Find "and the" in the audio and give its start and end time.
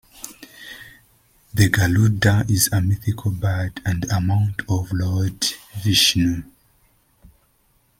3.85-4.19